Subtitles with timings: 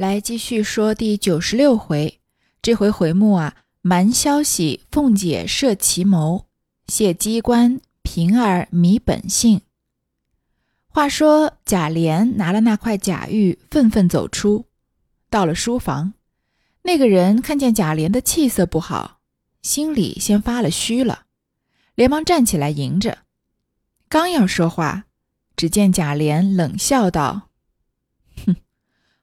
[0.00, 2.20] 来继续说第九十六回，
[2.62, 6.46] 这回回目啊，瞒消息，凤姐设奇谋，
[6.86, 9.60] 谢机关，平儿迷本性。
[10.88, 14.64] 话说贾琏拿了那块假玉，愤愤走出，
[15.28, 16.14] 到了书房，
[16.80, 19.18] 那个人看见贾琏的气色不好，
[19.60, 21.24] 心里先发了虚了，
[21.94, 23.18] 连忙站起来迎着，
[24.08, 25.04] 刚要说话。
[25.56, 27.50] 只见贾琏冷笑道
[28.46, 28.56] ：“哼，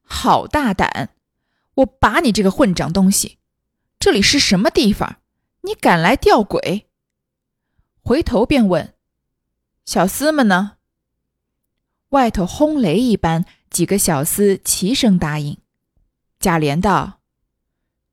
[0.08, 1.10] 好大胆！
[1.76, 3.38] 我把你这个混账东西！
[4.00, 5.18] 这里是什么地方？
[5.62, 6.88] 你敢来吊鬼？”
[8.02, 8.96] 回头便问
[9.86, 10.78] ：“小厮们呢？”
[12.10, 15.58] 外头轰雷一般，几个小厮齐声答应。
[16.40, 17.20] 贾琏道：“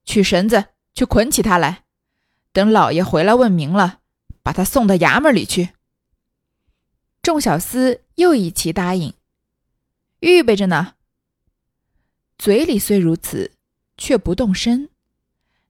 [0.04, 1.84] 取绳子，去捆起他来，
[2.52, 4.00] 等老爷回来问明了，
[4.42, 5.70] 把他送到衙门里去。”
[7.22, 9.14] 众小厮又一齐答应，
[10.18, 10.94] 预备着呢。
[12.44, 13.52] 嘴里虽如此，
[13.96, 14.90] 却不动身。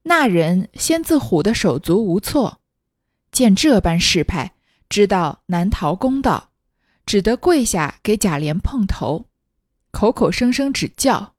[0.02, 2.58] 那人先自唬得手足无措，
[3.30, 4.54] 见这般势派，
[4.88, 6.50] 知道难逃公道，
[7.06, 9.26] 只得跪下给贾琏碰头，
[9.92, 11.36] 口口声声只叫：“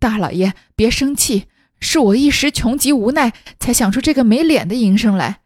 [0.00, 1.46] 大老爷别生气，
[1.78, 5.42] 是我一时穷急无奈，才想出这个没脸的营生来。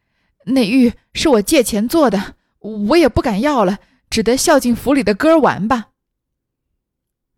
[0.46, 2.36] 那玉是我借钱做的。”
[2.88, 5.90] 我也不敢要了，只得孝敬府里的哥儿玩吧。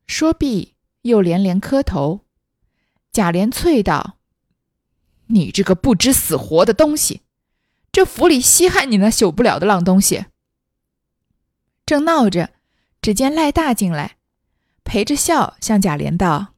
[0.07, 0.77] 说毕，
[1.09, 2.25] 又连连磕头。
[3.11, 4.19] 贾琏啐道
[5.27, 7.23] ：“你这个不知死活的东西，
[7.91, 10.27] 这府里稀罕你那朽不了的烂东西。”
[11.85, 12.51] 正闹着，
[13.03, 14.19] 只见赖大进来，
[14.85, 16.55] 陪着笑向贾琏道：“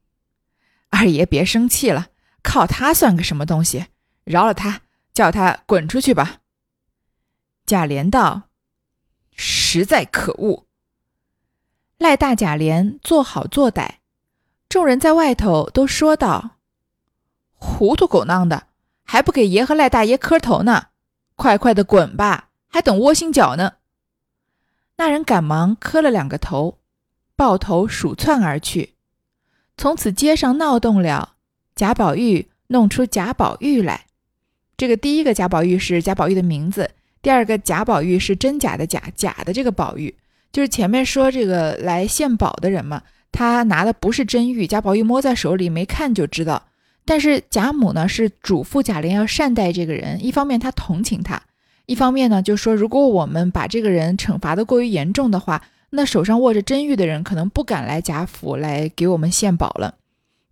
[0.91, 2.09] 二爷别生气了，
[2.43, 3.87] 靠他算个什么东西？
[4.25, 4.83] 饶了他，
[5.15, 6.41] 叫他滚出去吧。”
[7.65, 8.49] 贾琏道。
[9.43, 10.67] 实在可恶！
[11.97, 14.00] 赖大贾琏做好做歹，
[14.71, 16.59] 众人在外头都说道
[17.59, 18.69] ：“糊涂狗囊的，
[19.03, 20.87] 还不给爷和赖大爷磕头呢！
[21.35, 23.73] 快快的滚吧，还等窝心脚呢！”
[24.99, 26.79] 那人赶忙磕了两个头，
[27.35, 28.95] 抱头鼠窜而去。
[29.77, 31.35] 从此街上闹动了，
[31.75, 34.07] 贾宝玉弄出贾宝玉来。
[34.77, 36.93] 这个第一个贾宝玉是贾宝玉的名字。
[37.21, 40.17] 第二个贾宝玉是真假的假，假的这个宝玉
[40.53, 43.03] 就是前面说这个来献宝的人嘛，
[43.33, 46.69] 他拿的不是真玉，贾宝玉摸在手里没看就知道。
[47.05, 51.43] 但是贾母呢是嘱咐贾琏要善待这个人，一方面他同情他，
[51.87, 59.97] 一方面呢就说如果我们把这个人惩罚的过于严重的话，那手上握着真玉的人可能不敢来贾府来给我们献宝了。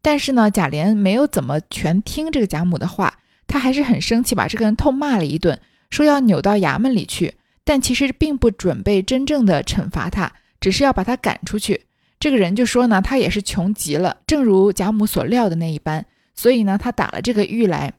[0.02, 5.60] 但是呢，贾琏没有怎么全听这个贾母的话，他还是很生气，把这个人痛骂了一顿。
[5.90, 7.34] 说要扭到衙门里去，
[7.64, 11.86] 但其实并不准备真正的惩罚他，只是要把他赶出去。
[12.18, 17.94] 这个人就说呢，他也是穷极了，正如贾母所料的那一般，所以呢，他打了这个玉来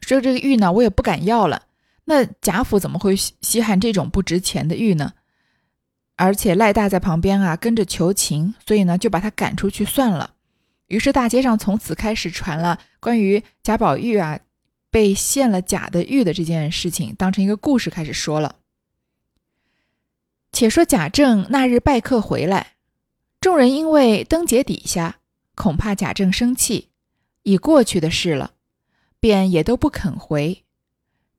[0.00, 1.62] 说：“这个玉呢，我也不敢要了。
[2.04, 5.12] 那贾府怎么会稀罕这种不值钱的玉呢？
[6.16, 10.34] 而且赖大在旁边啊，跟着求情，所以呢，就把他赶出去算了。
[10.86, 14.40] 于是大街上从此开始传了关于贾宝玉啊。”
[14.88, 18.54] 被献了假的玉的这件事情，当成一个故事开始说了。
[20.52, 22.75] 且说贾政那日拜客回来，
[23.46, 25.20] 众人因为灯节底下，
[25.54, 26.88] 恐怕贾政生气，
[27.44, 28.54] 已过去的事了，
[29.20, 30.64] 便也都不肯回，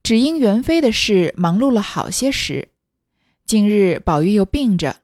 [0.02, 2.70] 只因元妃的事忙碌了好些时。
[3.44, 5.02] 今日宝玉又病着，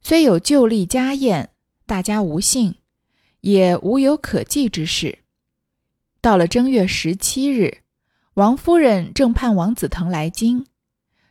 [0.00, 1.50] 虽有旧例家宴，
[1.86, 2.76] 大家无幸，
[3.40, 5.18] 也无有可祭之事。
[6.20, 7.78] 到了正月十七日。
[8.34, 10.66] 王夫人正盼王子腾来京，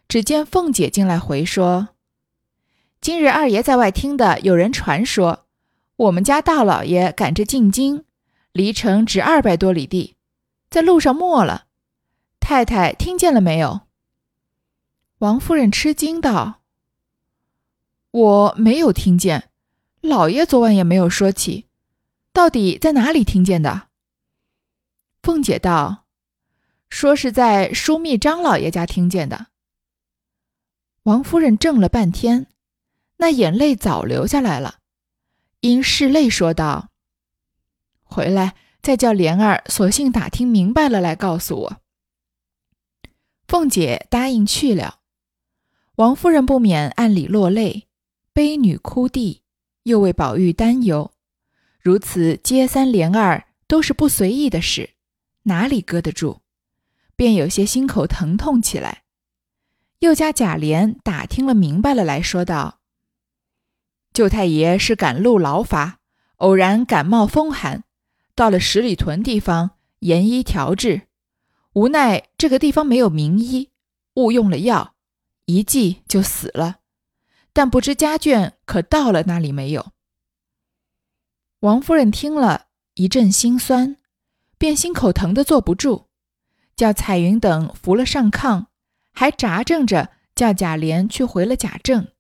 [0.10, 1.88] 只见凤姐进来回说
[3.04, 5.46] ：“今日二爷在外听的，有人传说
[5.98, 8.06] 我们家大老爷赶着进京，
[8.54, 10.16] 离城只二百多里地，
[10.70, 11.66] 在路上没了。
[12.40, 13.82] 太太听见了没有？”
[15.20, 16.62] 王夫人吃惊道
[18.12, 19.50] ：“我没有听见，
[20.00, 21.66] 老爷昨晚也没有说起，
[22.32, 23.90] 到底在哪里听见的？”
[25.22, 26.06] 凤姐道。
[26.90, 29.48] 说是在枢密张老爷家听见的。
[31.04, 32.46] 王夫人怔了半天，
[33.24, 34.80] 那眼泪早流下来了，
[35.62, 36.90] 因拭泪说道
[38.04, 41.78] ：“回来再叫莲儿，索性打听明白了来告诉我。”
[43.48, 45.00] 凤姐答应去了。
[45.96, 47.88] 王夫人不免暗里落泪，
[48.34, 49.44] 悲女哭地，
[49.84, 51.14] 又为宝玉担忧。
[51.80, 54.96] 如此接三连二都是不随意的事，
[55.44, 56.40] 哪里搁得住？
[57.16, 59.04] 便有些心口疼痛起来，
[60.00, 62.82] 又加贾琏打听了明白了，来说道
[64.14, 65.98] ：“舅太爷是赶路劳乏，
[66.38, 67.84] 偶然感冒风寒，
[68.36, 71.08] 到了十里屯地方研医调治，
[71.74, 73.72] 无奈这个地方没有名医，
[74.14, 74.94] 误用了药，
[75.46, 76.78] 一剂就死了。
[77.52, 79.92] 但不知家眷可到了那里没有？
[81.62, 83.98] 王夫人听了一阵心酸，
[84.60, 86.06] 便心口疼得坐不住，
[86.76, 88.68] 叫彩云等扶了上炕，
[89.12, 92.13] 还扎正着叫贾琏去回了贾政。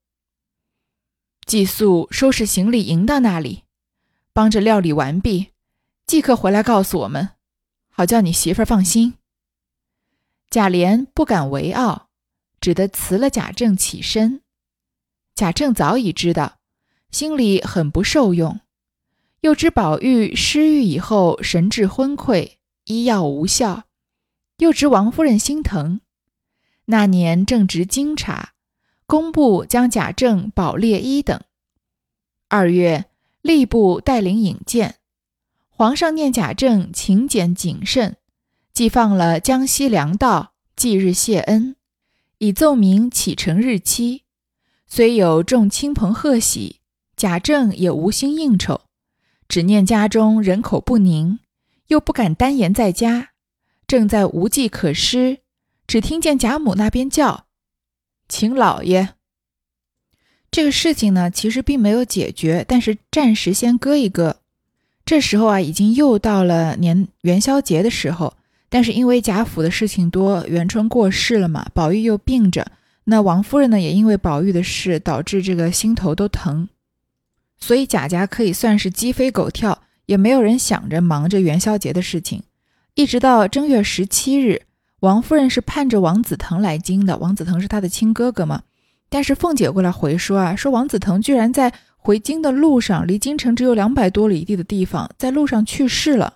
[1.45, 3.63] 寄宿收拾行李迎到那里，
[4.31, 5.49] 帮着料理完毕，
[6.07, 7.31] 即刻回来告诉我们，
[7.89, 9.15] 好叫你媳妇儿放心。
[10.49, 12.07] 贾琏不敢为傲，
[12.61, 14.41] 只得辞了贾政起身。
[15.35, 16.59] 贾政早已知道，
[17.11, 18.61] 心里很不受用，
[19.41, 22.53] 又知宝玉失愈以后神志昏聩，
[22.85, 23.83] 医药无效，
[24.57, 25.99] 又知王夫人心疼，
[26.85, 28.52] 那年正值京察。
[29.05, 31.39] 工部将贾政、保列一等。
[32.47, 33.05] 二月，
[33.41, 34.95] 吏部带领引荐，
[35.69, 38.17] 皇上念贾政勤俭谨慎，
[38.73, 41.75] 既放了江西粮道，即日谢恩，
[42.37, 44.23] 已奏明启程日期。
[44.87, 46.79] 虽有众亲朋贺喜，
[47.15, 48.81] 贾政也无心应酬，
[49.47, 51.39] 只念家中人口不宁，
[51.87, 53.29] 又不敢单言在家，
[53.87, 55.39] 正在无计可施，
[55.87, 57.47] 只听见贾母那边叫。
[58.27, 59.09] 请老爷，
[60.49, 64.37] 这个事情呢，其实并没有解决，但是暂时先搁一搁。
[65.05, 68.33] 这时候啊，已经又到了年元宵节的时候，
[68.69, 72.71] 但是因为贾府的事情多，元春过世了嘛，宝玉又病着，
[73.03, 76.69] 那王夫人呢，也因为宝玉的事导致这个心头都疼，
[77.59, 82.41] 所以贾家可以算是鸡飞狗跳，也没有人想着忙着元宵节的事情，
[82.95, 84.61] 一直到正月十七日。
[85.03, 88.63] 王夫人是盼着王子腾来京的，王子腾是她的亲哥哥嘛。
[89.09, 96.35] 但是凤姐过来回说啊，说王子腾居然在回京的路上，离京城只有两百多里地的地方，在路上去世了。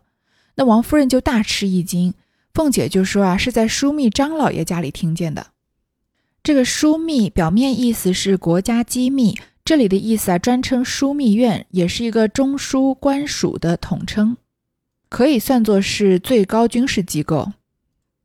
[0.55, 2.13] 那王夫人就大吃一惊。
[2.53, 5.47] 凤姐就说啊，是在枢密张老爷家里听见的。
[6.43, 14.35] 这个枢密表面意思是国家机密，这里的意思啊，专称枢密院，也是一个中枢官署的统称，
[15.07, 17.53] 可以算作是最高军事机构。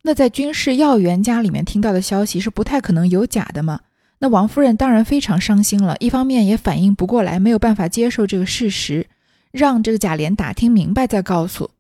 [0.02, 3.80] 那在军事要员家里面听到的消息是不太可能有假的嘛？
[4.18, 9.06] 那王夫人当然非常伤心了，一方面也反应不过来，没有办法接受这个事实，
[9.50, 11.70] 让这个贾琏打听明白再告诉。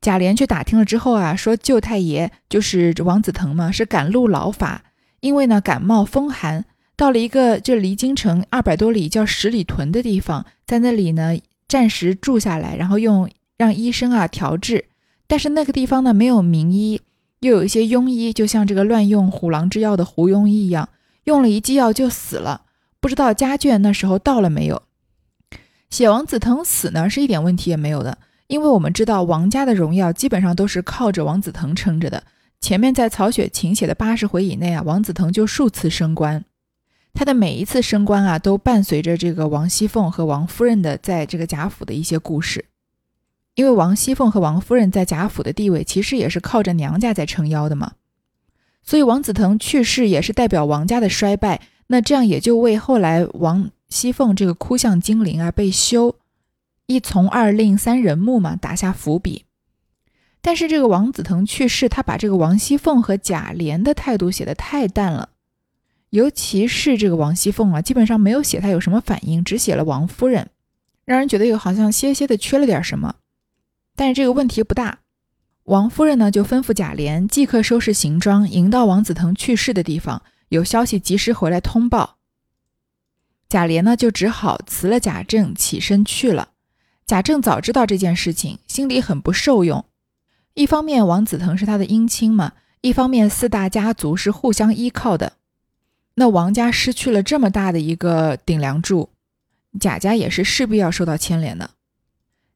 [0.00, 4.82] 贾琏去打听了之后啊，说舅太爷就是王子腾嘛，是赶路劳法，
[5.20, 6.64] 因为呢感冒风寒，
[6.96, 14.86] 到了一个就离京城二百多里叫十里屯的地方，在那里呢暂时住下来，然后用让医生啊调治，
[15.26, 17.02] 但是那个地方呢没有名医。
[17.40, 20.88] 又有一些庸医，就像这个乱用虎狼之药的胡庸医一样，
[21.24, 22.62] 用了一剂药就死了。
[23.00, 24.82] 不知道家眷那时候到了没有？
[25.88, 32.22] 写王子腾死呢，是一点问题也没有的，因为我们知道王家的荣耀基本上都是靠着王子腾撑着的。
[32.60, 36.44] 前面在曹雪芹写的八十回以内啊，王子腾就数次升官，
[37.14, 42.66] 他的每一次升官啊，都伴随着这个王熙凤和王夫人的在这个贾府的一些故事。
[43.54, 47.92] 因为王熙凤和王夫人在贾府的地位，其实也是靠着娘家在撑腰的嘛，
[48.82, 51.60] 所以王子腾去世也是代表王家的衰败。
[51.88, 56.16] 那这样也就为后来王熙凤这个哭向金陵啊被休
[56.86, 59.44] 一从二令三人木嘛打下伏笔。
[60.40, 65.30] 但是这个王子腾去世，他把这个王熙凤和贾琏的态度写得太淡了，
[66.10, 70.48] 尤其是这个王熙凤啊，基本上没有写他有什么反应，只写了王夫人，
[71.04, 73.16] 让人觉得有好像些些的缺了点什么。
[74.00, 75.00] 但是这个问题不大，
[75.64, 82.16] 王夫人呢就吩咐贾琏即刻收拾行装，迎到王子腾去世的地方，有消息及时回来通报。
[83.46, 86.52] 贾琏呢就只好辞了贾政，起身去了。
[87.04, 89.84] 贾政早知道这件事情，心里很不受用。
[90.54, 95.34] 一方面王子腾是他的姻亲嘛，一方面四大家族是互相依靠的，
[96.14, 99.10] 那王家失去了这么大的一个顶梁柱，
[99.78, 101.72] 贾家也是势必要受到牵连的。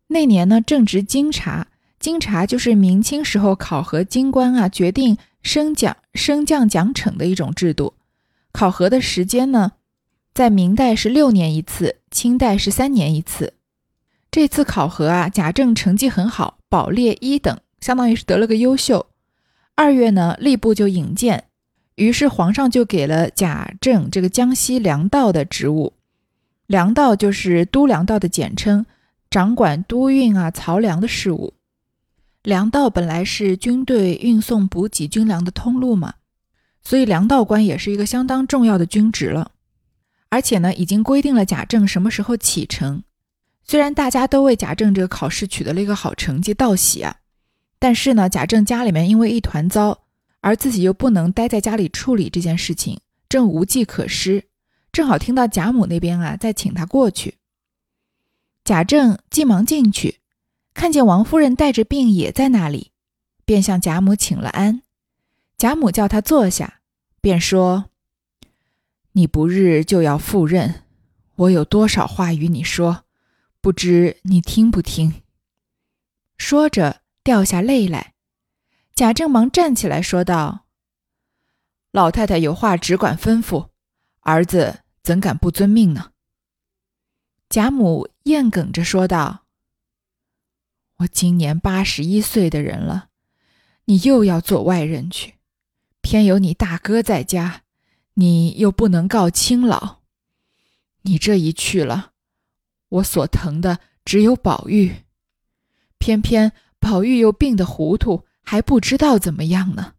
[0.08, 1.66] 那年呢，正值京察，
[1.98, 7.94] 京察就是明清时候考核京官啊，决定升奖、升降奖惩的一种制度。
[8.52, 9.72] 考核的时间呢，
[10.34, 13.54] 在明代是六年一次，清代是三年一次。
[14.30, 19.06] 这次考核啊，贾政成绩很好，保列一等，相当于是得了个优秀。
[19.74, 21.44] 二月呢，吏部就引荐，
[21.96, 25.94] 于是皇上就给了贾政这个江西粮道的职务。
[26.66, 28.84] 粮道就是都粮道的简称。
[29.34, 31.54] 掌管督运啊、漕粮的事务。
[32.44, 36.14] 粮道本来是军队运送补给军粮的通路嘛，
[36.84, 39.50] 所以粮道官也是一个相当重要的军职了。
[40.28, 43.02] 而且呢，已经规定了贾政什么时候启程，
[43.64, 47.16] 虽然大家都为贾政这个考试取得了一个好成绩道喜啊，
[47.80, 50.04] 但是呢，贾政家里面因为一团糟，
[50.42, 54.44] 而自己又不能待在家里处理这件事情，正无计可施。
[54.92, 57.34] 正好听到贾母那边啊在请他过去，
[58.64, 60.20] 贾政急忙进去，
[60.72, 62.92] 看见王夫人带着病也在那里，
[63.44, 64.82] 便向贾母请了安。
[65.58, 66.80] 贾母叫他坐下，
[67.20, 67.90] 便说
[69.12, 70.82] ：“你不日就要赴任，
[71.36, 73.04] 我有多少话与你说，
[73.60, 75.22] 不知你听不听？”
[76.38, 78.14] 说着掉下泪来。
[78.94, 80.64] 贾政忙站起来说道
[81.92, 83.68] ：“老太太有话只管吩咐，
[84.20, 86.12] 儿子。”怎敢不遵命呢？
[87.50, 89.46] 贾母咽哽着说道
[90.98, 93.08] ：“我今年八十一岁的人了，
[93.86, 95.34] 你又要做外人去，
[96.00, 97.62] 偏有你大哥在家，
[98.14, 100.00] 你又不能告亲老。
[101.02, 102.12] 你这一去了，
[102.88, 105.04] 我所疼的只有宝玉，
[105.98, 109.94] 偏偏宝玉又病得糊涂，还不知道怎么样呢。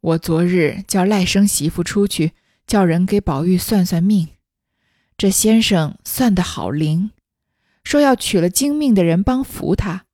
[0.00, 2.32] 我昨日叫赖生媳妇出去。”
[2.64, 4.28] 叫人给宝玉算算命，
[5.16, 7.10] 这先生算得好灵，
[7.84, 10.06] 说要娶了精命的人帮扶他，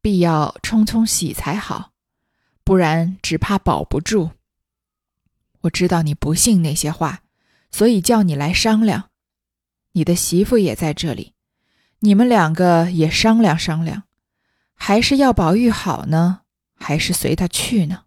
[0.00, 1.92] 必要冲冲喜才好，
[2.62, 4.30] 不然只怕保不住。
[5.62, 7.22] 我知道你不信那些话，
[7.70, 9.10] 所以叫你来商量。
[9.92, 11.34] 你的媳妇也在这里，
[12.00, 14.04] 你们两个也商量商量，
[14.74, 16.42] 还是要宝玉好呢，
[16.74, 18.04] 还是随他去呢？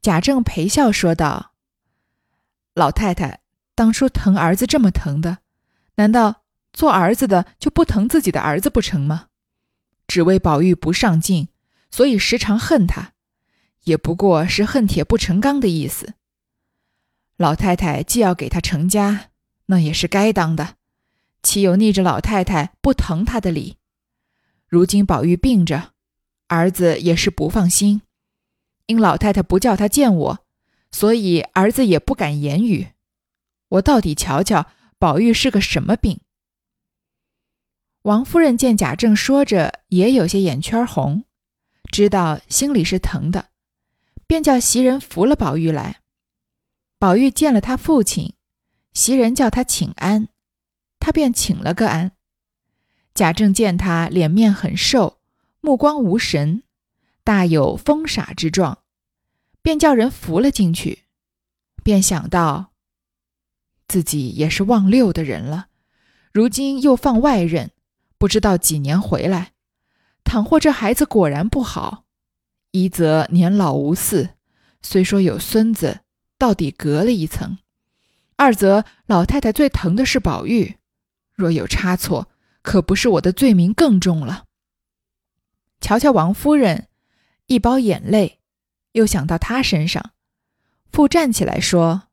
[0.00, 1.52] 贾政陪笑说道。
[2.74, 3.41] 老太太
[3.74, 5.38] 当初疼儿子这么疼的，
[5.96, 9.28] 难道做儿子的就不疼自己的儿子不成吗？
[10.06, 11.48] 只为宝玉不上进，
[11.90, 13.12] 所以时常恨他，
[13.84, 16.14] 也不过是恨铁不成钢的意思。
[17.36, 19.30] 老太太既要给他成家，
[19.66, 20.76] 那也是该当的，
[21.42, 23.76] 岂有逆着老太太不疼他的理？
[24.68, 25.92] 如今宝玉病着，
[26.48, 28.02] 儿子也是不放心，
[28.86, 30.38] 因老太太不叫他见我。
[30.90, 32.88] 所以儿子也不敢言语。
[33.72, 34.66] 我到底瞧瞧
[34.98, 36.20] 宝玉是个什么病。
[38.02, 41.24] 王夫人见贾政说着，也有些眼圈红，
[41.90, 43.48] 知道心里是疼的，
[44.26, 46.00] 便叫袭人扶了宝玉来。
[46.98, 48.34] 宝玉见了他父亲，
[48.92, 50.28] 袭人叫他请安，
[50.98, 52.12] 他便请了个安。
[53.14, 55.18] 贾政见他脸面很瘦，
[55.60, 56.62] 目光无神，
[57.24, 58.78] 大有疯傻之状。
[59.62, 61.04] 便叫人扶了进去，
[61.84, 62.71] 便想到
[63.92, 65.66] 自己也是望六的人了，
[66.32, 67.72] 如今又放外任，
[68.16, 69.52] 不知道几年回来。
[70.24, 72.04] 倘或这孩子果然不好，
[72.70, 74.30] 一则年老无嗣，
[74.80, 76.00] 虽说有孙子，
[76.38, 77.58] 到底隔了一层；
[78.36, 80.76] 二则老太太最疼的是宝玉，
[81.34, 82.30] 若有差错，
[82.62, 84.46] 可不是我的罪名更重了。
[85.82, 86.88] 瞧瞧王夫人，
[87.44, 88.38] 一包眼泪。
[88.92, 90.12] 又想到他身上，
[90.90, 92.04] 复站起来说：“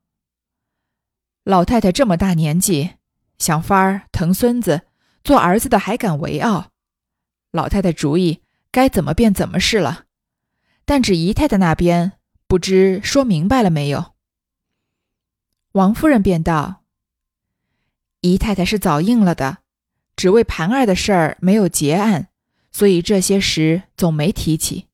[1.44, 2.96] 老太太这么大年纪，
[3.38, 4.82] 想法儿疼孙子，
[5.24, 6.70] 做儿子的还敢为傲？
[7.50, 10.04] 老太太主意该怎么便怎么是了。
[10.84, 12.12] 但只姨太太那边，
[12.46, 14.14] 不知说明白了没有？”
[15.72, 16.82] 王夫人便道
[18.20, 19.58] ：“姨太太是早应了的，
[20.16, 22.28] 只为盘儿的事儿没有结案，
[22.70, 24.88] 所以这些时总没提起。”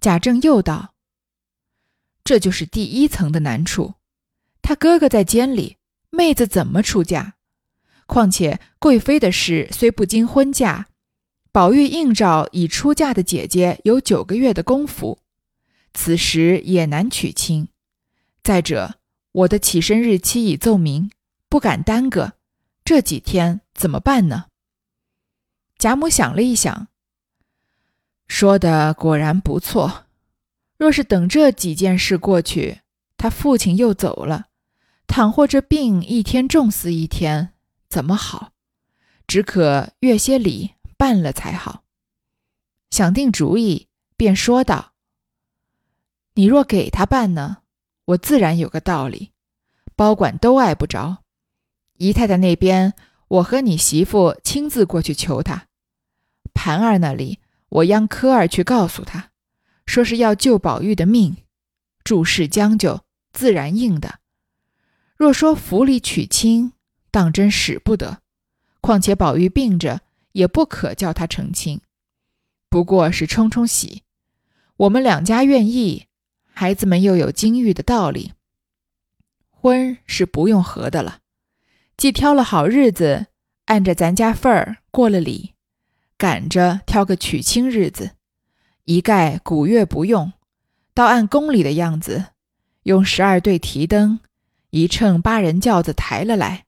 [0.00, 0.94] 贾政又道
[2.24, 3.95] ：“这就是第一层的难处。
[4.66, 5.76] 他哥哥在监里，
[6.10, 7.34] 妹子怎么出嫁？
[8.06, 10.88] 况且贵妃的事虽不经婚嫁，
[11.52, 15.20] 宝玉应召已出嫁的姐姐有九个月的功夫，
[15.94, 17.68] 此时也难娶亲。
[18.42, 18.96] 再者，
[19.30, 21.12] 我的起身日期已奏明，
[21.48, 22.32] 不敢耽搁。
[22.84, 24.46] 这几天怎么办呢？”
[25.78, 26.88] 贾母想了一想。
[28.26, 30.06] 说的果然不错。
[30.76, 32.80] 若是等这几件事过去，
[33.16, 34.48] 他父亲又走了，
[35.06, 37.52] 倘或这病一天重似一天，
[37.88, 38.52] 怎么好？
[39.26, 41.84] 只可越些礼办了才好。
[42.90, 44.92] 想定主意，便说道
[46.34, 47.58] ：“你若给他办呢，
[48.06, 49.32] 我自然有个道理，
[49.94, 51.24] 包管都碍不着。
[51.94, 52.94] 姨太太那边，
[53.28, 55.66] 我和你媳妇亲自过去求他。
[56.52, 59.32] 盘儿那里。”我央科儿去告诉他，
[59.86, 61.36] 说是要救宝玉的命，
[62.04, 64.20] 注事将就，自然应的。
[65.16, 66.72] 若说府里娶亲，
[67.10, 68.22] 当真使不得。
[68.80, 71.80] 况且宝玉病着，也不可叫他成亲，
[72.68, 74.02] 不过是冲冲喜。
[74.76, 76.06] 我们两家愿意，
[76.52, 78.34] 孩子们又有金玉的道理，
[79.50, 81.20] 婚是不用合的了。
[81.96, 83.28] 既挑了好日子，
[83.64, 85.54] 按着咱家份儿过了礼，
[86.18, 88.12] 赶着挑个娶亲日子，
[88.84, 90.34] 一概古月不用，
[90.92, 92.26] 倒按宫里的样子，
[92.82, 94.20] 用十二对提灯，
[94.76, 96.66] 一乘八人轿子抬了来，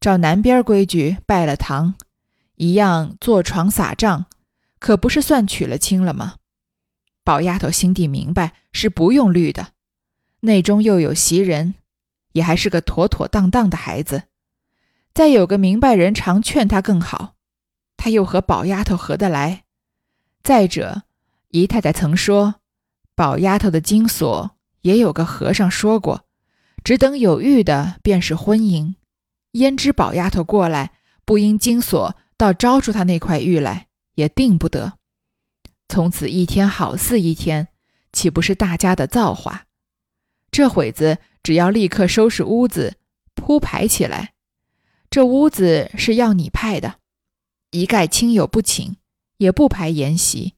[0.00, 1.94] 照南边规矩拜了堂，
[2.56, 4.24] 一样坐床撒帐，
[4.80, 6.38] 可不是算娶了亲了吗？
[7.22, 9.68] 宝丫头心地明白，是不用虑的，
[10.40, 11.74] 内中又有袭人，
[12.32, 14.24] 也还是个妥妥当当的孩子。
[15.14, 17.36] 再有个明白人常劝他更好，
[17.96, 19.62] 他又和宝丫头合得来。
[20.42, 21.04] 再者，
[21.50, 22.56] 姨太太曾说，
[23.14, 24.50] 宝丫头的金锁
[24.80, 26.25] 也有个和尚说过，
[26.86, 28.94] 只等有玉的便是婚姻。
[29.54, 30.92] 焉知宝丫头过来，
[31.24, 34.92] 不因金锁，倒招出她那块玉来，也定不得。
[35.88, 37.66] 从此一天好似一天，
[38.12, 39.64] 岂不是大家的造化？
[40.52, 42.94] 这会子只要立刻收拾屋子，
[43.34, 44.34] 铺排起来。
[45.10, 47.00] 这屋子是要你派的，
[47.72, 48.94] 一概亲友不请，
[49.38, 50.54] 也不排筵席。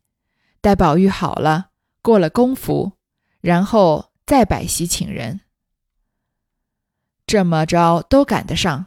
[0.61, 1.70] 待宝玉好了，
[2.02, 2.92] 过了功夫，
[3.40, 5.40] 然后再摆席请人。
[7.28, 8.87] 这么着都赶得上，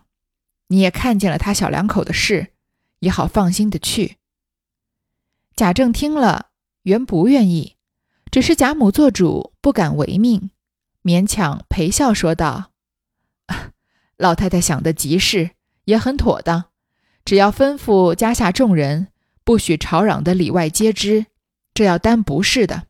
[0.70, 2.54] 你也看见了他小两口的事，
[2.98, 4.18] 也好放心的去。
[5.56, 6.48] 贾政听了，
[6.82, 7.76] 原不愿意，
[8.32, 10.50] 只是贾母做主，不敢违命，
[11.04, 12.72] 勉强陪笑说道。
[14.18, 15.52] 老太太想的极是，
[15.86, 16.66] 也很妥当。
[17.24, 19.10] 只要吩咐家下众人，
[19.44, 21.28] 不许吵嚷的里外皆知，
[21.76, 22.88] 这要担不是的。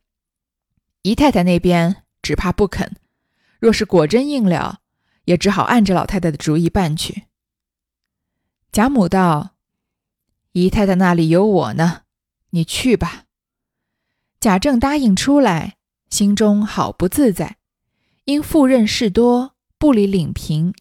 [1.02, 2.96] 姨太太那边只怕不肯。
[3.60, 4.80] 若是果真应了，
[5.26, 7.24] 也只好按着老太太的主意办去。
[8.72, 9.52] 贾母道
[10.54, 12.04] ：“姨太太那里有我呢，
[12.52, 13.26] 你去吧。”
[14.40, 15.76] 贾政答应出来，
[16.10, 17.58] 心中好不自在，
[18.26, 20.74] 因赴任事多，不理领平。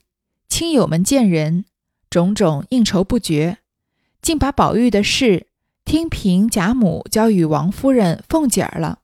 [0.49, 1.65] 亲友们见人，
[2.09, 3.59] 种种应酬不绝，
[4.23, 5.49] 竟把宝玉的事
[5.85, 9.01] 听凭贾母交与王夫人、凤姐儿了。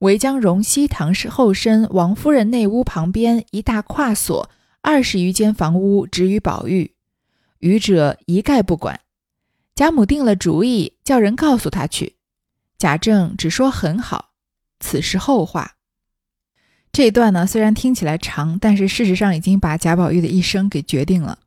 [0.00, 4.48] 唯将荣熙堂后身王夫人内屋旁边一大跨所
[4.82, 6.92] 二十余间房屋指与宝玉，
[7.58, 9.00] 余者一概不管。
[9.74, 12.16] 贾母定了主意，叫人告诉他去。
[12.78, 14.30] 贾政只说很好，
[14.78, 15.76] 此事后话。
[16.92, 21.38] 这一段呢，虽然听起来长，但是事实上已经把贾宝玉的一生给决定了。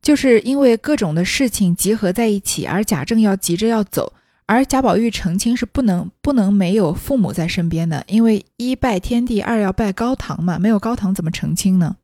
[0.00, 4.12] 就是因为各种的事情集合在一起，而贾政要急着要走，
[4.46, 11.96] 而贾宝玉成亲是不能不能没有父母在身边的，因为一拜天地，二要拜高堂嘛，没有高堂怎么成亲呢？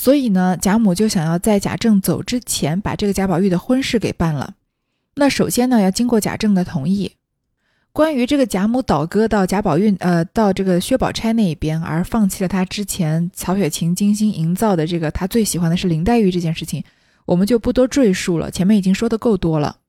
[0.00, 4.54] 所以呢，贾母就想要在贾政走之前把这个贾宝玉的婚事给办了。
[5.16, 7.16] 那首先呢，要经过贾政的同意。
[7.92, 16.82] 关于这个贾母倒戈到贾宝玉，呃，到这个薛宝钗那一边，而放弃了他之前曹雪芹精心营造的这个他最喜欢的是林黛玉这件事情，
[17.26, 18.50] 我们就不多赘述了。
[18.50, 19.80] 前面已经说的够多了。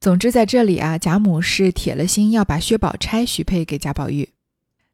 [0.00, 4.30] 总之在这里啊，贾母是铁了心要把薛宝钗许配给贾宝玉。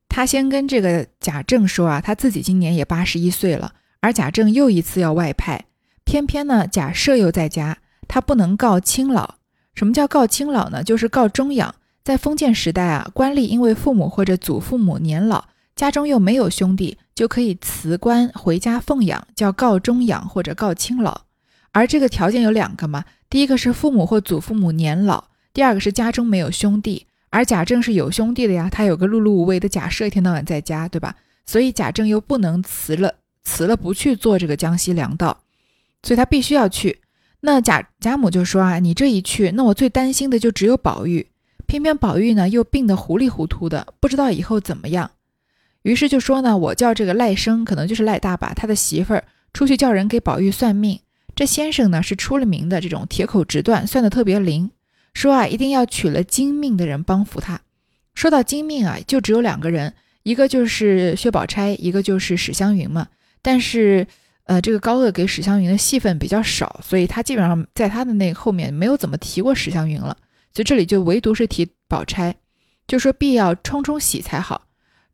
[0.08, 5.64] 他先跟这个贾政说啊，他自己今年也八十一岁了，而贾政又一次要外派，
[6.04, 9.36] 偏偏呢贾赦又在家，他不能告亲老。
[9.74, 10.82] 什么叫告亲老呢？
[10.82, 11.74] 就是告终养。
[12.04, 21.22] 在封建时代啊，官吏因为父母或者祖父母年老，家中又没有兄弟，就可以辞官回家奉养，叫告终养或者告亲老。
[21.72, 27.06] 而这个条件有两个嘛，第一个是父母或祖父母年老，第二个是家中没有兄弟。
[27.30, 31.16] 而贾政是有兄弟的呀，他有个碌碌无为的贾赦，一天到晚在家，对吧？
[31.44, 35.44] 所以贾政又不能辞了，辞了不去做这个江西粮道，
[36.02, 36.98] 所以他必须要去。
[37.40, 41.28] 那贾贾母就说啊，你这一去，那我最担心的就只有宝玉。
[41.66, 45.12] 偏偏宝玉呢又病得糊里糊涂的，不知道以后怎么样。
[45.82, 50.98] 于是就说呢，我叫这个赖生，可能就是赖大把他的媳妇儿出去叫人给宝玉算命。
[51.36, 54.70] 这先生呢是出了名的这种铁口直断，算得特别灵，
[55.14, 57.60] 说啊一定要娶了金命的人帮扶他。
[58.14, 63.06] 说到金命啊，就只有两个人，一个就是薛宝钗，一个就是史湘云嘛。
[63.46, 64.04] 但是
[64.42, 70.16] 呃，这个高鹗给史湘云的戏份比较少，所以他基本上在他的那后面没有怎么提过史湘云了。
[70.52, 72.34] 所以这里就唯独是提宝钗，
[72.88, 74.62] 就说必要冲冲喜才好。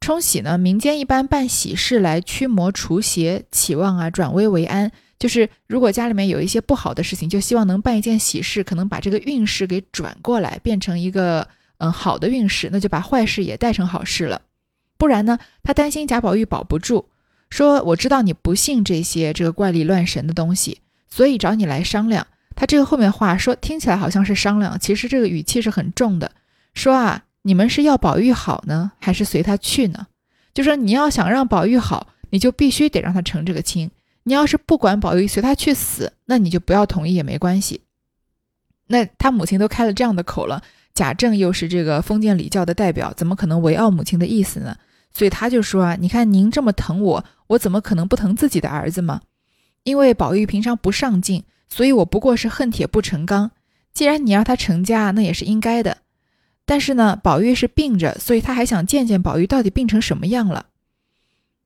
[0.01, 4.91] 冲喜呢，民间一般办喜事来驱魔除邪、祈望啊、转危为安。
[5.19, 14.41] 就是如果家里面有一些不好的事情，就希望能办一件喜事，可能把这个运势给转过来，变成一个嗯好的运势，那就把坏事也带成好事了。
[14.97, 17.09] 不然呢，他担心贾宝玉保不住，
[17.53, 22.27] 说我知道你不信这些这个怪力乱神的东西，所以找你来商量。
[22.57, 26.33] 他这个后面话说听起来好像是商量，其实这个语气是很重的。
[26.73, 30.07] 说啊，你们是要宝玉好呢，还是随他去呢？
[30.55, 33.91] 就说你要想让宝玉好，你就必须得让他成这个亲。
[34.23, 37.83] 你要是不管宝玉，随他去死，那你就不要同意也没关系。
[38.87, 40.63] 那他母亲都开了这样的口了，
[40.95, 44.75] 贾政又是这个封建礼教的代表，怎么可能违拗母亲的意思呢？
[45.15, 49.23] 所以他就说啊，你看您这么疼我，我怎么可能不疼自己的儿子吗？
[49.85, 53.51] 因为宝玉平常不上进，所以我不过是恨铁不成钢。
[53.93, 55.99] 既然你让他成家，那也是应该的。
[56.65, 60.67] 但是呢，宝玉是病着，所以他还想见见宝玉到底病成什么样了。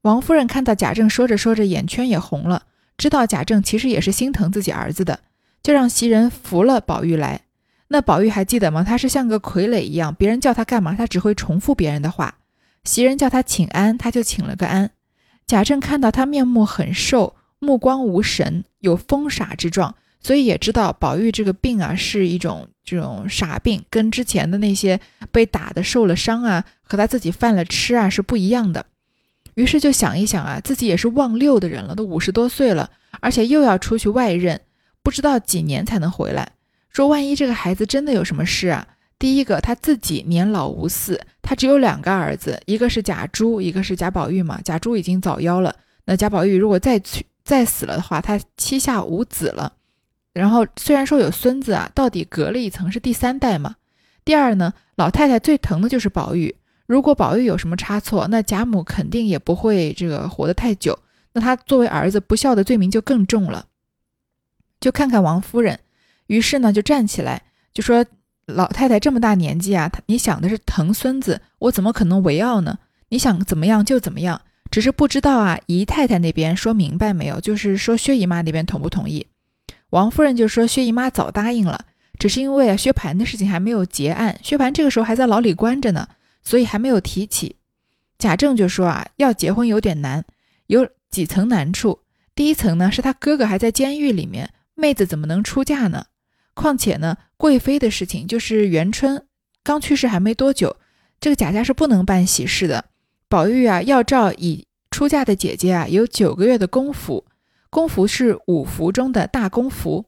[0.03, 2.63] 王夫人看到贾政说着说着眼圈也红了，
[2.97, 5.21] 知道贾政其实也是心疼自己儿子的，
[5.63, 7.43] 就让袭人扶了宝玉来。
[7.89, 8.83] 那宝玉还记得吗？
[8.83, 12.39] 他是像个傀儡一样，别人叫他干嘛，他只会重复别人的话。
[12.83, 14.91] 袭人叫他请安，他就请了个安。
[15.47, 19.95] 贾政看到他面目很瘦，目光无神，有疯傻之状。
[20.19, 24.99] 所以也知道宝玉这个病啊，是一种这种傻病，跟之前的那些
[25.31, 28.85] 被打的受了伤啊，和他自己犯了痴啊是不一样的。
[29.55, 34.61] 于是就想一想啊，自己也是望六的人了，都五十多岁了，而且又要出去外任，
[35.03, 36.51] 不知道几年才能回来。
[36.91, 38.85] 说万一这个孩子真的有什么事啊，
[39.19, 44.61] 第一个他自己年老无嗣，他只有两个儿子，一个是贾珠，一个是贾宝玉嘛。
[44.63, 45.75] 贾珠已经早夭了，
[46.05, 49.73] 那贾宝玉如果再去再死了的话，他膝下无子了。
[50.35, 53.77] 然后虽然说有孙子啊，到底隔了一层是第三代嘛？
[54.23, 56.55] 第二呢，老太太最疼的就是宝玉。
[56.87, 60.99] 如果宝玉有什么差错，那贾母肯定也不会这个活得太久。
[61.33, 63.67] 那他作为儿子不孝的罪名就更重了。
[64.79, 65.81] 就看看王夫人，
[66.27, 68.05] 于是呢就站起来就说
[68.47, 72.79] ：“老太太这么大年纪啊，她你想的是疼孙子，我怎么可能违拗呢？
[73.09, 77.41] 你想怎么样就怎么样，只是不知道啊，姨太太那边说明白没有？
[77.41, 79.27] 就是说薛姨妈那边同不同意？”
[79.91, 81.87] 王夫人就说：“薛姨妈早答应了，
[82.19, 86.09] 只是因为啊，薛蟠的事情还没有结案，薛蟠这个时候还在牢里关着呢，
[86.43, 87.57] 所以还没有提起。”
[88.19, 90.25] 贾政就说：“啊，要结婚有点难，
[90.67, 92.01] 有几层难处。
[92.35, 96.07] 第一层呢，是他哥哥还在监狱里面，妹子怎么能出嫁呢？
[96.57, 99.25] 况且呢，贵妃的事情就是元春
[99.63, 100.77] 刚去世还没多久，
[101.21, 102.87] 这个贾家是不能办喜事的。
[103.29, 107.25] 宝玉啊，要照已出嫁的姐姐啊，有九个月的功夫。”
[107.69, 110.07] 公服是五服中的大公服，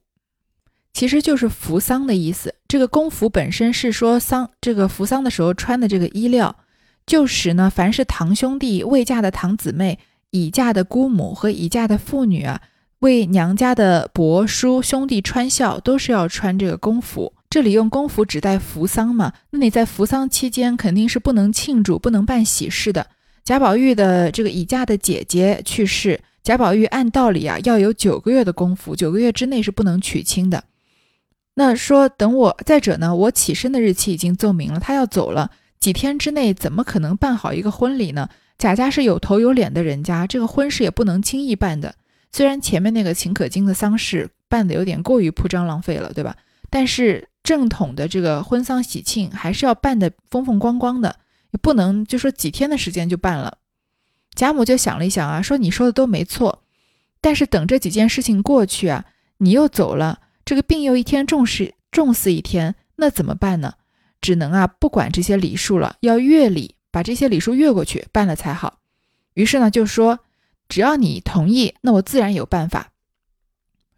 [0.95, 2.55] 其实就是服丧的意思。
[2.67, 6.57] 这个公服本身是说丧这个服丧的时候穿的这个衣料。
[7.05, 9.99] 旧时呢，凡是堂兄弟未嫁的堂姊妹、
[10.31, 12.63] 已嫁的姑母和已嫁的妇女啊，
[13.01, 17.33] 为娘家的伯叔兄弟穿孝，都是要穿这个公服。
[17.49, 19.33] 这里用公服指代服丧嘛？
[19.51, 23.07] 那你在服丧期间肯定是不能庆祝、不能办喜事的。
[23.45, 26.21] 贾宝玉的这个已嫁的姐姐去世。
[26.43, 30.65] 贾宝玉按道理啊，要有九个月的功夫，九个月之内是不能娶亲的。
[31.55, 38.29] 那说等我再者呢，我起身的日期已经奏明了，他要走了，几天之内怎么可能办好一个婚礼呢？
[38.59, 41.95] 贾家是有头有脸的人家，这个婚事也不能轻易办的。
[42.31, 46.37] 虽然前面那个秦可卿的丧事办的有点过于铺张浪费了，对吧？
[46.71, 51.17] 但是正统的这个婚丧喜庆还是要办的风风光光的，
[51.53, 53.59] 也不能就说几天的时间就办了。
[54.35, 56.63] 贾母就想了一想啊，说：“你说的都没错，
[57.21, 59.07] 但是等这几件事情过去啊，
[59.39, 63.75] 你又走了，这个病又一天重视重似一天，那怎么办呢？
[64.21, 68.79] 只能啊，不管这些礼数了，要越礼，把这些礼数越过去办了才好。
[69.35, 70.19] 于是呢，就说
[70.69, 72.93] 只要你同意，那我自然有办法。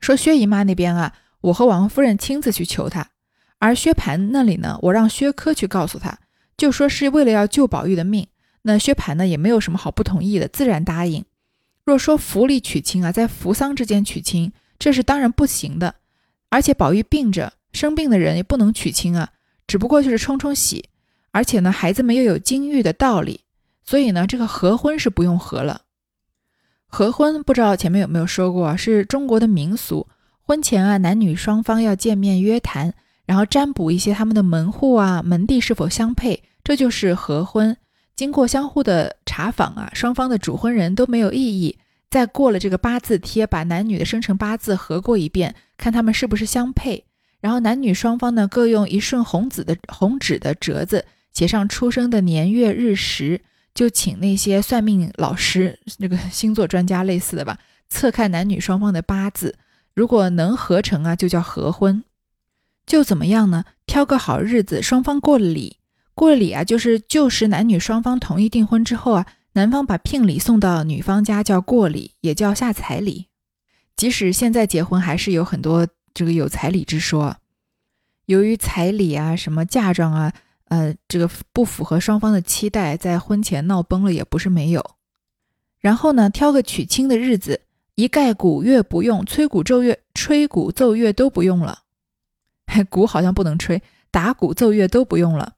[0.01, 3.11] 说薛姨妈那边啊，我和王夫人亲自去求她，
[3.59, 6.19] 而薛蟠那里呢，我让薛科去告诉他，
[6.57, 8.27] 就说是为了要救宝玉的命。”
[8.63, 11.25] 那薛蟠呢，也没有什么好不同意的，自然答应。
[11.85, 15.95] 若说府里娶亲啊，在扶丧之间娶亲，这是当然不行的。
[16.51, 19.31] 而且宝玉病着，生病的人也不能娶亲啊，
[19.67, 20.91] 只不过就是冲冲喜。
[21.31, 23.41] 而且呢，孩子们又有金玉的道理，
[23.83, 25.83] 所以呢，这个合婚是不用合了。
[26.93, 30.07] 合婚不知道前面有没有说过，是中国的民俗。
[30.43, 32.93] 婚前啊，男女双方要见面约谈，
[33.25, 37.77] 然后占卜一些他们的门户啊、门第是否相配，这就是合婚。
[38.17, 41.79] 经过相互的查访啊，双方的主婚人都没有异议，
[42.11, 47.05] 再过了这个八字贴，把男女的生辰八字合过一遍，看他们是不是相配。
[47.41, 53.41] 然后男女双方呢，各用一顺红纸的红纸的折子写上出生的年月日时，
[53.75, 59.57] 就请那些算命老师，那个 星座专家类似的吧，测看男女双方的八字，
[59.95, 62.03] 如果能合成啊，就叫合婚。
[62.87, 63.65] 就怎么样呢？
[63.87, 65.77] 挑个好日子，双方过了礼。
[66.15, 73.27] 过礼啊，就是旧时男女双方同意订婚之后啊，男方把聘礼送到女方家叫过礼，也叫下彩礼。
[73.97, 77.37] 即使现在结婚，还是有很多这个有彩礼之说。
[78.27, 80.33] 由于彩礼啊、什么嫁妆啊，
[80.71, 84.97] 呃，这个不符合双方的期待，在婚前闹崩了也不是没有。
[85.79, 87.61] 然后呢，挑个娶亲的日子，
[87.95, 91.83] 一概鼓乐不用，吹鼓奏乐、吹鼓奏乐都不用了。
[92.67, 95.55] 嘿鼓好像不能吹，打鼓奏乐都不用了，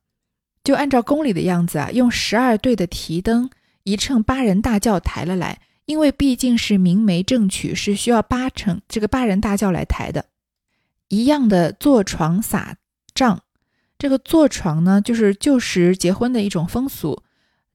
[0.62, 3.51] 就按照宫里的样子啊，用十二对的提灯，
[3.85, 5.61] 一乘八人大轿抬了来。
[5.85, 10.27] 因为毕竟是明媒正娶，是需要八乘这个八人大轿来抬的。
[11.09, 12.77] 一样的坐床撒
[13.12, 13.42] 帐，
[14.03, 17.23] 这个坐床呢，就是旧时结婚的一种风俗。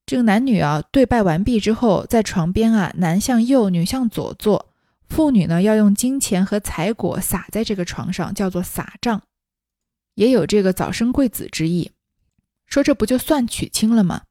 [0.05, 4.67] 这个男女啊对拜完毕之后，在床边啊，男向右，女向左坐。
[5.07, 9.21] 妇女呢要用金钱和彩果撒在这个床上，叫做撒帐，
[10.15, 11.91] 也有这个早生贵子之意。
[12.65, 14.23] 说这不就算娶亲了吗？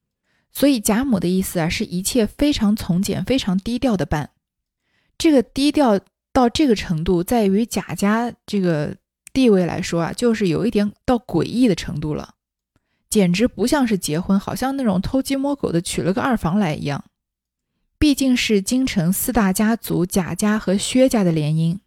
[0.52, 4.32] 所以贾母的意思啊，是一切非常从简、非常低调的办。
[5.16, 5.98] 这个低调
[6.30, 8.94] 到这个程度，在于贾家这个
[9.36, 12.36] 地位来说啊，就是有一点到诡异的程度了，
[13.10, 17.04] 简直不像是结婚，好像那种偷鸡摸狗的娶了个二房来一样。
[17.98, 21.80] 毕竟是京城四大家族贾家和薛家的联姻，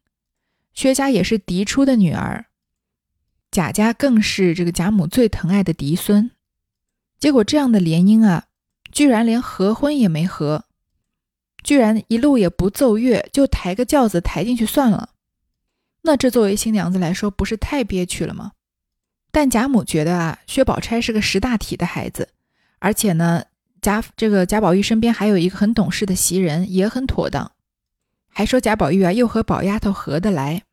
[0.76, 2.46] 薛家也是嫡出的女儿，
[3.50, 6.30] 贾家更是这个贾母最疼爱的嫡孙。
[7.18, 8.46] 结果这样的联姻啊。
[8.92, 10.66] 居然连合婚也没合，
[11.64, 15.10] 居然一路也不奏乐，就抬个轿子抬进去算了。
[16.02, 18.54] 那这作为新娘子来说，不是太憋屈了吗？
[19.32, 22.30] 但贾母觉得啊，薛宝钗是个识大体的孩子，
[22.80, 23.44] 而且呢，
[23.82, 27.52] 贾这个贾宝玉身边还有一个很懂事的袭人，也很妥当。
[28.28, 30.64] 还说贾宝玉啊，又和宝丫头合得来。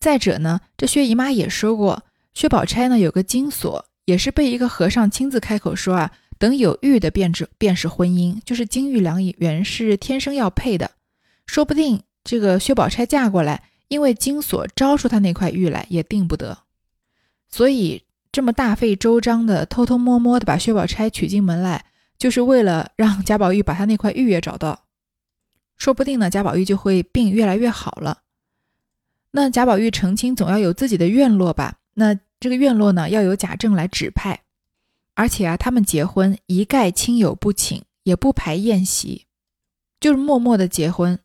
[0.00, 6.12] 再者呢，这薛姨妈也说过，薛宝钗呢有个金锁，也是被一个和尚亲自开口说啊。
[6.36, 10.90] 等有玉的，便是便是婚姻，就是金玉良缘是天生要配的，
[11.46, 13.62] 说不定这个薛宝钗嫁过来，
[13.94, 16.64] 因为金锁招出他那块玉来，也定不得。
[17.48, 18.02] 所以
[18.32, 21.84] 这么大费周章的偷偷摸摸的把薛宝钗娶进门来，
[22.18, 24.86] 就是为了让贾宝玉把他那块玉也找到，
[25.76, 28.22] 说不定呢，贾宝玉就会病越来越好了。
[29.30, 31.78] 那贾宝玉成亲总要有自己的院落吧？
[31.94, 34.40] 那这个院落呢，要由贾政来指派。
[35.14, 39.26] 而且啊，他们结婚一概亲友不请，也不排宴席，
[40.00, 41.20] 就是默默的结婚。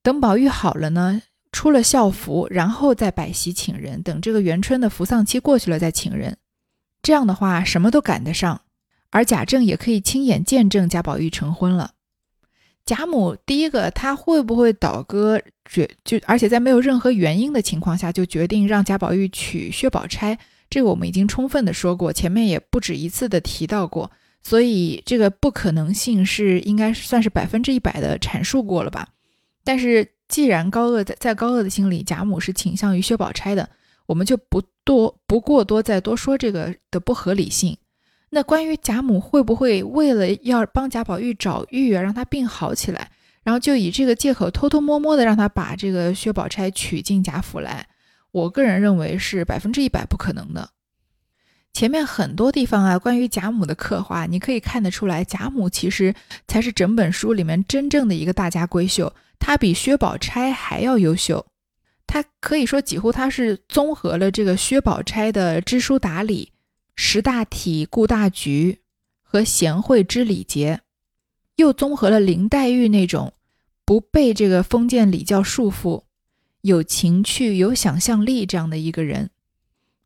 [0.00, 1.22] 等宝玉好了呢，
[1.62, 4.02] 出了校服，然后再摆席请人。
[4.02, 6.36] 等这个元春的服丧期过去了再请人。
[7.02, 8.62] 这样的话，什么都赶得上，
[9.10, 11.92] 而贾政也可以亲眼见证贾宝玉成婚了。
[12.84, 20.36] 贾母第一个，他会不会倒戈决就，而且在没有任何原因的情况下，就决定让贾宝玉娶薛宝钗？
[20.68, 24.10] 这个我们已经充分的说过，前面也不止一次的提到过，
[24.42, 29.10] 所以这个不可能性是应该算是百分之一百的阐述过了吧？
[29.62, 33.68] 但是既然高鹗在在高鹗的心里，贾母是倾向于薛宝钗的，
[34.06, 37.76] 我们就不多不过多再多说这个的不合理性。
[38.30, 43.10] 那关于贾母会不会为了要帮贾宝玉找玉啊，让他病好起来，
[43.42, 47.86] 然后就以这个借口偷偷摸摸的让他把这个薛宝钗娶进贾府来？
[48.30, 50.70] 我个人认为是百分之一百不可能的。
[51.74, 56.14] 前面很多地方啊，关于贾母的刻画，你可以看得出来，贾母其实
[56.48, 59.12] 才是整本书里面真正的一个大家闺秀。
[59.44, 61.48] 他比薛宝钗还要优秀，
[62.06, 66.52] 他可以说几乎他是综合了这个薛宝钗的知书达理、
[66.94, 68.78] 识大体、顾大局
[69.20, 70.82] 和贤惠知礼节，
[71.56, 73.32] 又综合了林黛玉那种
[73.84, 76.04] 不被这个封建礼教束缚。
[76.60, 79.30] 有情趣、有想象力这样的一个人，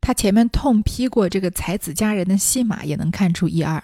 [0.01, 3.83] 他前面痛批过这个才子佳人的戏码，也能看出一二。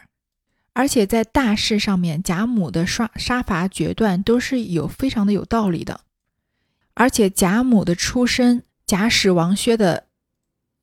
[0.73, 6.01] 而且在大事上面，贾母的杀杀伐决断都是有非常的有道理的。
[6.95, 10.05] 而且贾母的出身，贾史王薛的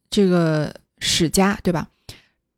[0.09, 1.89] 这个史家，对吧？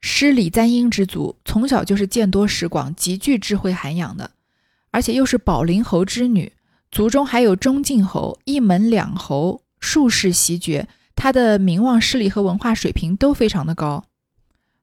[0.01, 4.33] 诗礼簪缨之族，从小就是见多识广、极具智慧涵养的，
[4.91, 6.53] 而且又是宝林侯之女。
[6.91, 14.05] 族中还有中进侯，一门两侯，数世袭爵，他的名望、势力和文化水平都非常的高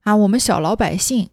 [0.02, 0.16] 啊。
[0.16, 1.30] 我们小老百姓，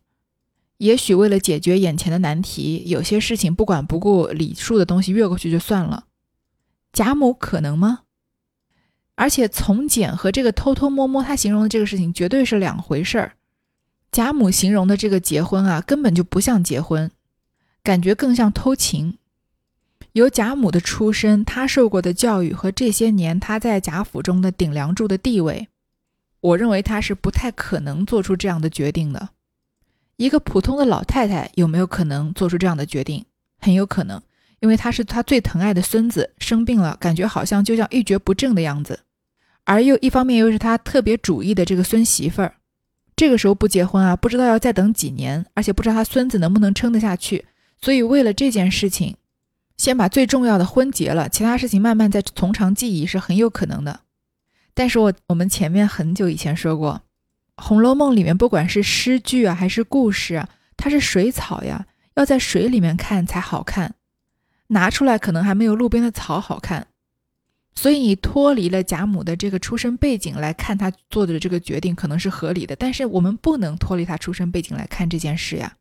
[0.79, 6.05] 也许为了解决眼前的难题，有些事情不管不顾礼数的东西越过去就算了。
[6.93, 8.01] 贾母可能吗？
[9.15, 13.33] 而且从简和这个偷偷摸摸，他形容的这个事情绝对是两回事儿。
[14.13, 17.11] 贾母形容的这个结婚啊，根本就不像结婚，
[17.83, 19.17] 感觉更像偷情。
[20.13, 25.69] 由贾母的出身，她受过的教育和这些年她在贾府中的顶梁柱的地位，
[26.41, 29.31] 我认为她是不太可能做出这样的决定的。
[30.17, 33.25] 一个普通的老太太有没有可能做出这样的决定？
[33.59, 34.23] 很有可能，
[34.61, 39.01] 因为她是她最疼爱的孙子生病了，感觉好像就像一蹶不振的样子，
[39.65, 42.55] 而又一方面又是她特别主意的这个孙媳妇儿，
[43.15, 47.45] 这个时候不结婚啊，不知道要再等几年，而且不知道她孙子能不能撑得下去，
[47.81, 49.17] 所以为了这件事情。
[49.77, 54.01] 先把最重要的婚结了，其他事情慢慢再从长计议是很有可能的。
[54.73, 56.95] 但是我我们前面很久以前说过，
[57.57, 63.95] 《红楼梦》里面不管是诗句啊还是故事啊，它是水草呀，要在水里面看才好看，
[64.69, 66.89] 拿出来可能还没有路边的草好看。
[67.75, 72.75] 所以你脱离了贾母的这个出身背景来看，他做的这个决定可能是合理的。
[72.75, 75.77] 但是我们不能脱离他出身背景来看这件事呀，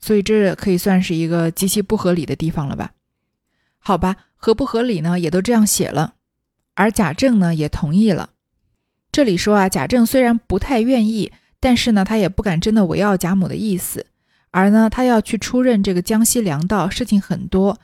[0.00, 2.92] 所以这可以算是一个极其不合理的地方了吧？
[3.78, 5.18] 好吧，合不合理呢？
[5.18, 6.14] 也都这样写了，
[6.74, 8.30] 而贾政呢也同意了。
[9.16, 14.04] 这里说啊，贾政虽然不太愿意，但是呢他也不敢真的违拗贾母的意思，
[14.50, 17.78] 而呢他要去出任这个江西粮道，事情很多，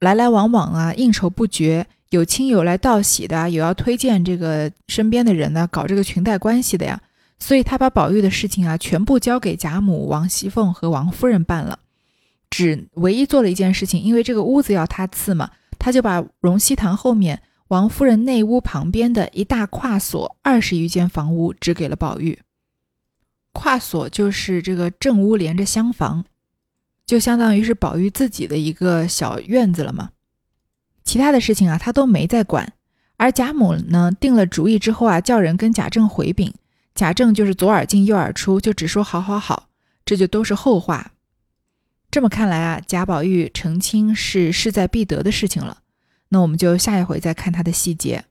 [0.00, 1.86] 来来往往啊，应酬不绝。
[2.10, 7.00] 有亲友来道喜的，有要推荐这个身边的人呢，搞这个裙带关系的呀，
[7.38, 11.78] 所以他把宝玉的事情啊，全部交给贾母、王熙凤和王夫人办了，
[12.50, 22.38] 只唯一做了一件事情，因为这个屋子要他赐嘛，他就把荣禧堂后面王夫人内屋旁边的一大跨所二十余间房屋指给了宝玉，
[23.52, 26.24] 跨所就是这个正屋连着厢房，
[27.06, 30.10] 就相当于是宝玉自己的一个小院子了嘛。
[31.04, 32.72] 其他的事情啊，他都没在管。
[33.16, 36.52] 而贾母呢，定了主意之后啊，叫人跟贾政回禀，
[36.94, 39.68] 贾政就是左耳进右耳出，就只说好好好，
[40.04, 41.12] 这就都是后话。
[42.10, 45.81] 这么看来啊，贾宝玉成亲是势在必得的事情了。
[46.32, 48.24] 那我们就下一回再看它的细节。